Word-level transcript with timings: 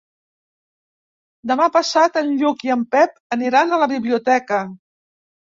Demà 1.51 1.67
passat 1.75 2.17
en 2.23 2.31
Lluc 2.39 2.65
i 2.69 2.73
en 2.77 2.87
Pep 2.97 3.23
aniran 3.39 3.71
a 3.71 3.81
la 3.85 3.93
biblioteca. 3.93 4.63